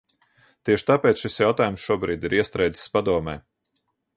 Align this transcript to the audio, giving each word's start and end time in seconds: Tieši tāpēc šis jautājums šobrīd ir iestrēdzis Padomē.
Tieši 0.69 0.87
tāpēc 0.87 1.21
šis 1.25 1.37
jautājums 1.43 1.85
šobrīd 1.89 2.27
ir 2.31 2.35
iestrēdzis 2.39 2.89
Padomē. 2.97 3.37